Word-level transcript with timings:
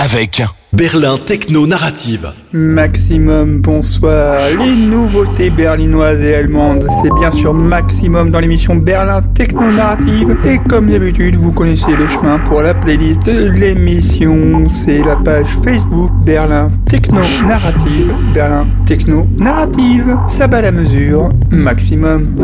Avec 0.00 0.44
Berlin 0.72 1.18
Techno 1.18 1.66
Narrative. 1.66 2.32
Maximum, 2.52 3.60
bonsoir. 3.60 4.38
Les 4.56 4.76
nouveautés 4.76 5.50
berlinoises 5.50 6.20
et 6.20 6.36
allemandes, 6.36 6.86
c'est 7.02 7.12
bien 7.18 7.32
sûr 7.32 7.52
Maximum 7.52 8.30
dans 8.30 8.38
l'émission 8.38 8.76
Berlin 8.76 9.22
Techno 9.34 9.72
Narrative. 9.72 10.36
Et 10.46 10.58
comme 10.68 10.88
d'habitude, 10.88 11.34
vous 11.34 11.50
connaissez 11.50 11.96
le 11.96 12.06
chemin 12.06 12.38
pour 12.38 12.62
la 12.62 12.74
playlist 12.74 13.26
de 13.26 13.50
l'émission. 13.50 14.68
C'est 14.68 15.02
la 15.02 15.16
page 15.16 15.48
Facebook 15.64 16.12
Berlin 16.24 16.68
Techno 16.88 17.22
Narrative. 17.44 18.14
Berlin 18.32 18.68
Techno 18.86 19.26
Narrative. 19.36 20.16
Ça 20.28 20.46
bat 20.46 20.60
la 20.60 20.70
mesure. 20.70 21.30
Maximum. 21.50 22.36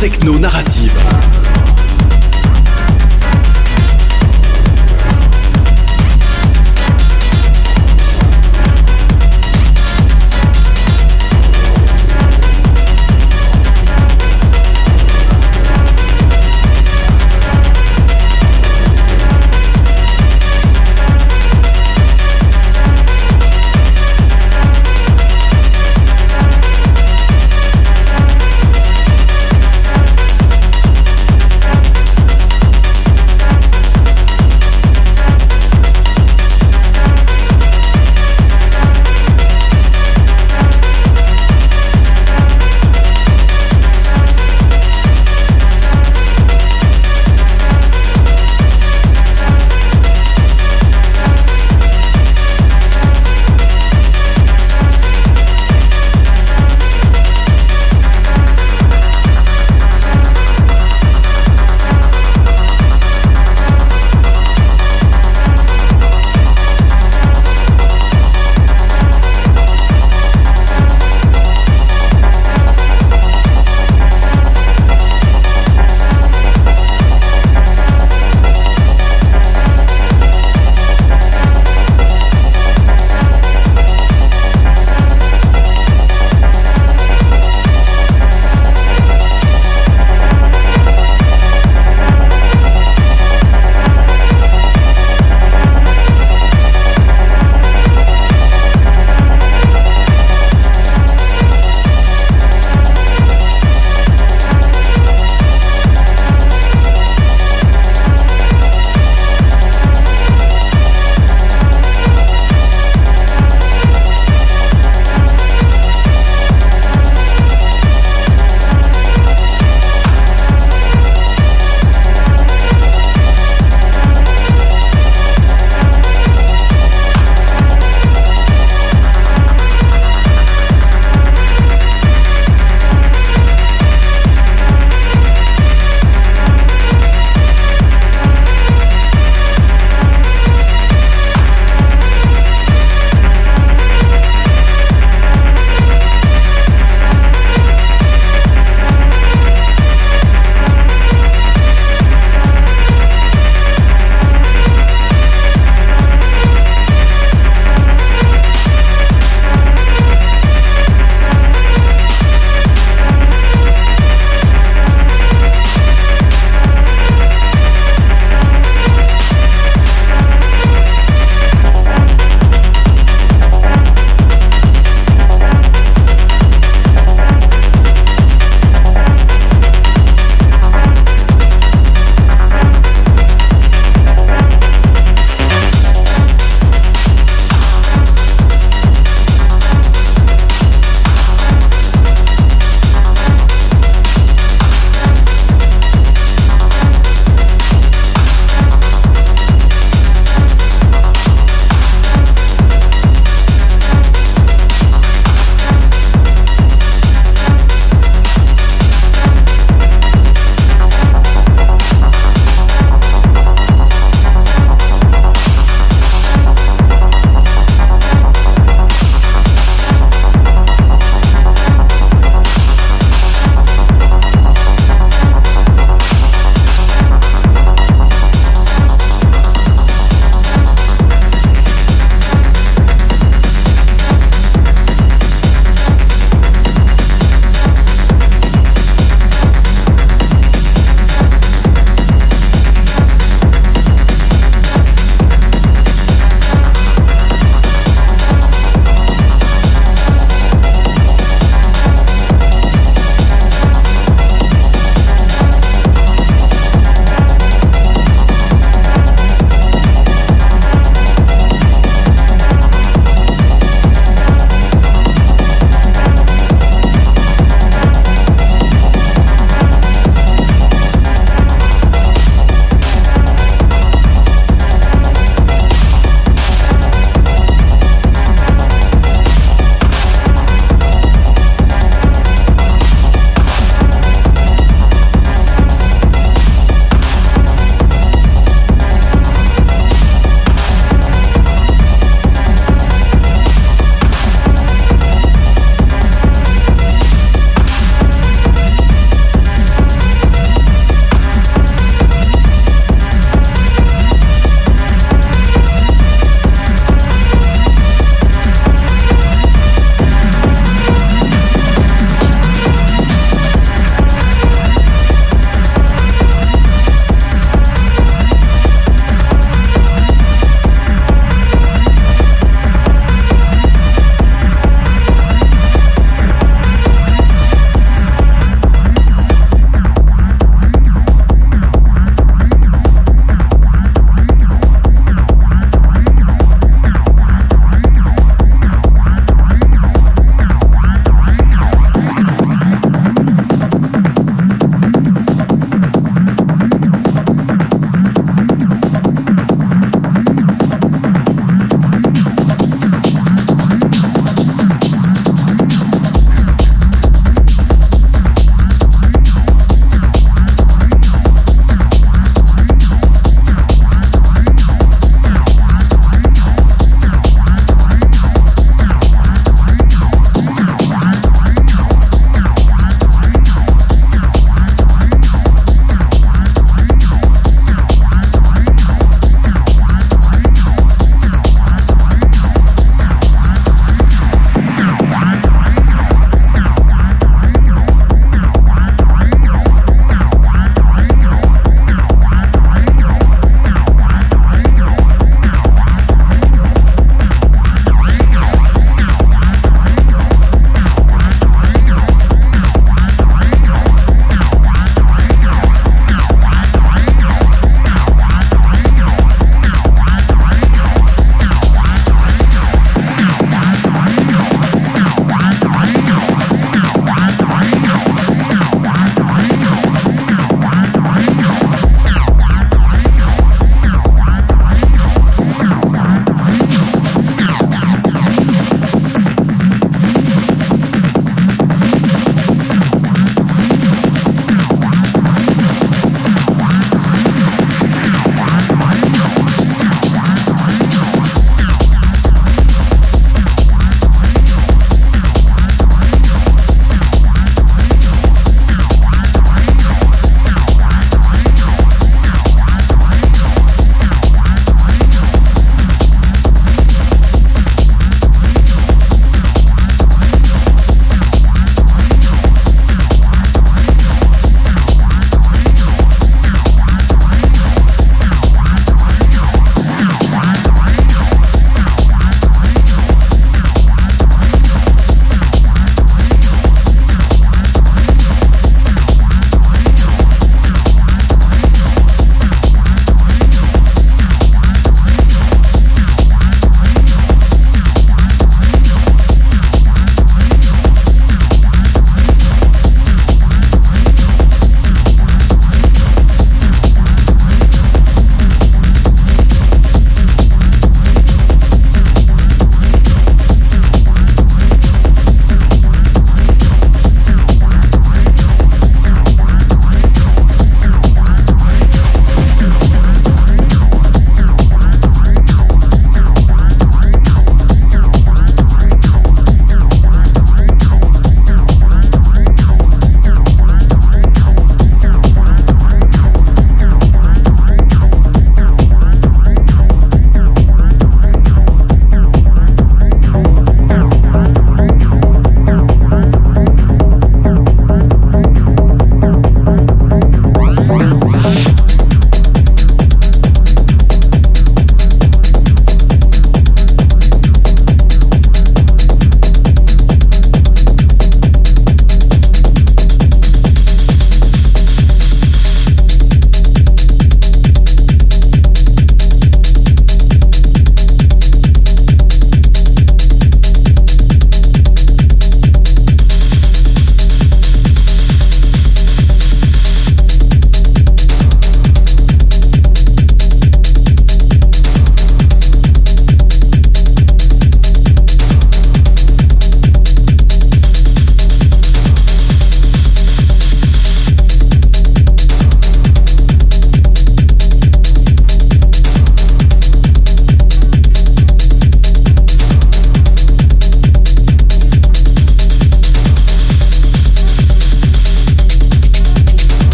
techno-narrative. 0.00 0.79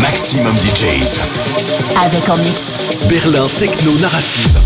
Maximum, 0.00 0.54
DJs. 0.56 1.20
Avec 2.04 2.28
en 2.28 2.36
mix. 2.38 2.78
Berlin 3.08 3.46
Techno 3.58 3.92
Narrative. 4.00 4.65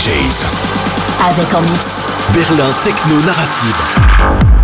DJs. 0.00 0.44
Avec 1.28 1.54
en 1.54 1.60
mix. 1.60 2.04
Berlin 2.32 2.72
Techno 2.82 3.20
Narrative. 3.20 4.59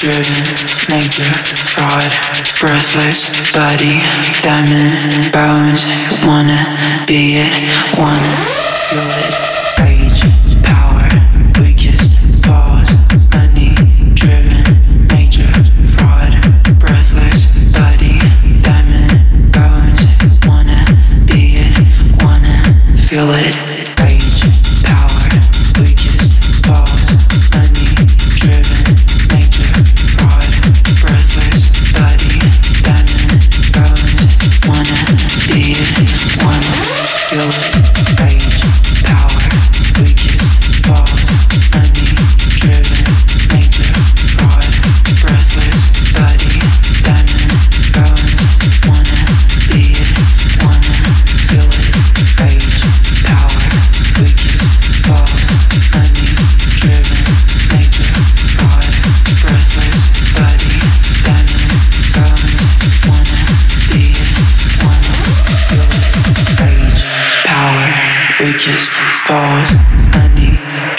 Driven, 0.00 0.24
naked, 0.88 1.36
fraud, 1.68 2.02
breathless 2.58 3.52
body, 3.52 4.00
diamond 4.40 5.30
bones. 5.30 5.84
Wanna 6.24 7.04
be 7.06 7.36
it, 7.36 7.52
wanna 7.98 8.34
feel 8.88 9.10
it. 9.20 10.64
Power, 10.64 11.06
weakest 11.60 12.16
money 13.34 13.74
driven, 14.14 14.64
fraud, 15.84 16.32
breathless 16.80 17.48
body, 17.76 18.18
diamond 18.62 19.52
bones. 19.52 20.00
Wanna 20.46 20.82
be 21.26 21.58
it, 21.58 22.22
wanna 22.24 22.96
feel 22.96 23.30
it. 23.34 23.59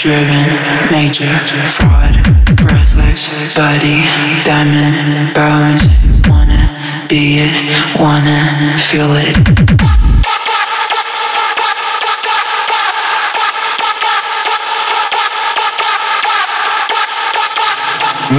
driven, 0.01 0.49
major, 0.89 1.29
fraud, 1.67 2.17
breathless, 2.57 3.55
body, 3.55 4.01
diamond, 4.43 5.31
bones. 5.35 5.83
Wanna 6.27 7.05
be 7.07 7.37
it, 7.37 7.99
wanna 7.99 8.79
feel 8.79 9.13
it. 9.15 9.37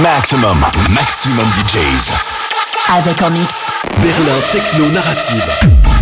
Maxximum, 0.01 0.65
Maxximum 0.89 1.47
DJs. 1.55 2.11
Avec 2.89 3.21
en 3.21 3.31
mix. 3.31 3.71
Berlin 4.01 4.41
Techno 4.51 4.89
Narrative. 4.89 5.92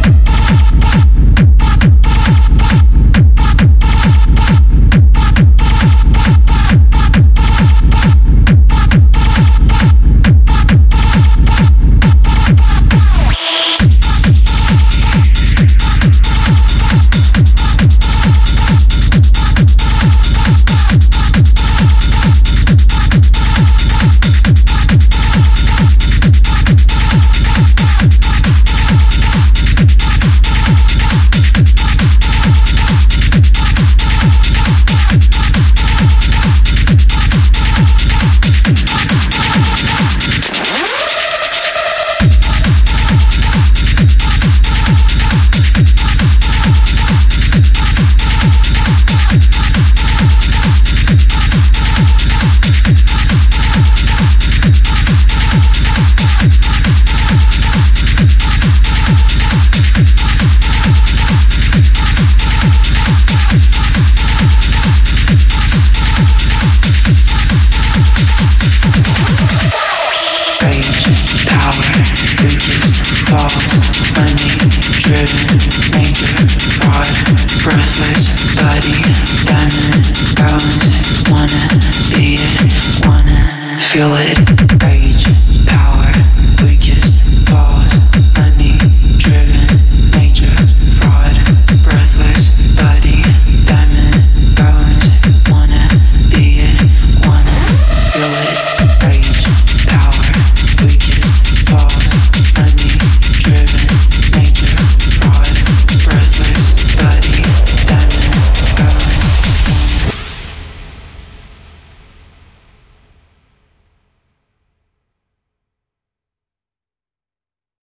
feel 84.02 84.16
it. 84.16 84.41